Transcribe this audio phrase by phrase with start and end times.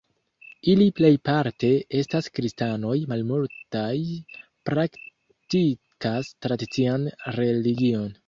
[0.71, 1.67] Ili plejparte
[1.97, 3.93] estas kristanoj, malmultaj
[4.69, 7.07] praktikas tradician
[7.39, 8.11] religion.